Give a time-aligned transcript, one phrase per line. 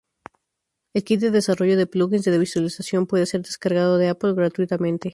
[0.95, 5.09] El kit de desarrollo de plugins de visualización puede ser descargado de Apple gratuitamente.